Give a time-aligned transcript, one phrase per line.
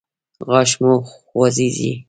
[0.49, 0.93] غاښ مو
[1.27, 1.91] خوځیږي؟